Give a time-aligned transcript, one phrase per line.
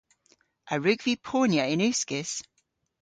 [0.73, 2.31] A wrug vy ponya yn uskis?